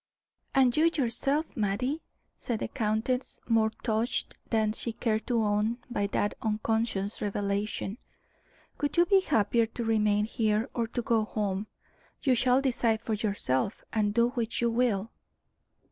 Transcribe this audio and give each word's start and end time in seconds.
"And 0.55 0.75
you 0.75 0.89
yourself, 0.95 1.55
Mattie," 1.55 2.01
said 2.35 2.57
the 2.57 2.67
countess, 2.67 3.39
more 3.47 3.69
touched 3.83 4.33
than 4.49 4.71
she 4.73 4.93
cared 4.93 5.27
to 5.27 5.43
own 5.43 5.77
by 5.91 6.07
that 6.07 6.33
unconscious 6.41 7.21
revelation 7.21 7.99
"would 8.79 8.97
you 8.97 9.05
be 9.05 9.19
happier 9.19 9.67
to 9.67 9.85
remain 9.85 10.25
here, 10.25 10.67
or 10.73 10.87
to 10.87 11.03
go 11.03 11.23
home? 11.23 11.67
You 12.23 12.33
shall 12.33 12.61
decide 12.61 13.01
for 13.01 13.13
yourself, 13.13 13.83
and 13.93 14.11
do 14.11 14.29
which 14.29 14.59
you 14.59 14.71
will." 14.71 15.11